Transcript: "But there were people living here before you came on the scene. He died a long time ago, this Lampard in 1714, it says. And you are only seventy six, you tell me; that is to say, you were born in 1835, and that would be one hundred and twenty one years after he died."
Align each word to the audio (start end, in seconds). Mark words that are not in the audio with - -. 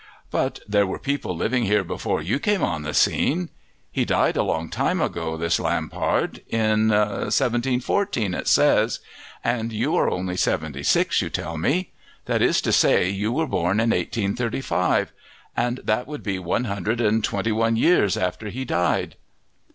"But 0.31 0.61
there 0.67 0.87
were 0.87 0.97
people 0.97 1.35
living 1.37 1.65
here 1.65 1.83
before 1.83 2.23
you 2.23 2.39
came 2.39 2.63
on 2.63 2.81
the 2.81 2.91
scene. 2.95 3.49
He 3.91 4.03
died 4.03 4.35
a 4.35 4.41
long 4.41 4.67
time 4.69 4.99
ago, 4.99 5.37
this 5.37 5.59
Lampard 5.59 6.41
in 6.49 6.89
1714, 6.89 8.33
it 8.33 8.47
says. 8.47 8.99
And 9.43 9.71
you 9.71 9.95
are 9.95 10.09
only 10.09 10.35
seventy 10.37 10.81
six, 10.81 11.21
you 11.21 11.29
tell 11.29 11.55
me; 11.55 11.91
that 12.25 12.41
is 12.41 12.61
to 12.63 12.71
say, 12.71 13.11
you 13.11 13.31
were 13.31 13.45
born 13.45 13.79
in 13.79 13.91
1835, 13.91 15.11
and 15.55 15.79
that 15.83 16.07
would 16.07 16.23
be 16.23 16.39
one 16.39 16.63
hundred 16.63 16.99
and 16.99 17.23
twenty 17.23 17.51
one 17.51 17.75
years 17.75 18.17
after 18.17 18.49
he 18.49 18.65
died." 18.65 19.17